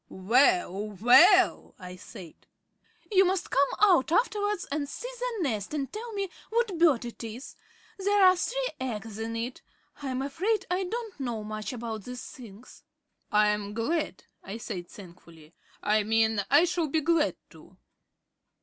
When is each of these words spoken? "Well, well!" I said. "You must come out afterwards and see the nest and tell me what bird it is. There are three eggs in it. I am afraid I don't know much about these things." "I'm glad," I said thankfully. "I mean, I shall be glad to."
"Well, 0.09 0.93
well!" 0.99 1.75
I 1.77 1.95
said. 1.95 2.33
"You 3.11 3.23
must 3.23 3.51
come 3.51 3.67
out 3.79 4.11
afterwards 4.11 4.65
and 4.71 4.89
see 4.89 5.11
the 5.19 5.43
nest 5.43 5.75
and 5.75 5.93
tell 5.93 6.11
me 6.13 6.27
what 6.49 6.75
bird 6.79 7.05
it 7.05 7.23
is. 7.23 7.55
There 7.99 8.23
are 8.25 8.35
three 8.35 8.69
eggs 8.79 9.19
in 9.19 9.35
it. 9.35 9.61
I 10.01 10.07
am 10.07 10.23
afraid 10.23 10.65
I 10.71 10.85
don't 10.85 11.19
know 11.19 11.43
much 11.43 11.71
about 11.71 12.05
these 12.05 12.25
things." 12.31 12.81
"I'm 13.31 13.75
glad," 13.75 14.23
I 14.43 14.57
said 14.57 14.87
thankfully. 14.87 15.53
"I 15.83 16.01
mean, 16.01 16.43
I 16.49 16.63
shall 16.65 16.87
be 16.87 17.01
glad 17.01 17.35
to." 17.51 17.77